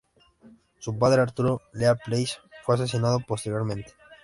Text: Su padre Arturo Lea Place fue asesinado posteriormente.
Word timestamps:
Su 0.79 0.97
padre 0.97 1.21
Arturo 1.21 1.61
Lea 1.73 1.93
Place 1.93 2.37
fue 2.63 2.73
asesinado 2.73 3.19
posteriormente. 3.19 3.93